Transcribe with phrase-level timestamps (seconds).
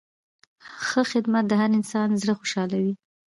[0.87, 2.93] ښه خدمت د هر انسان زړه خوشحالوي.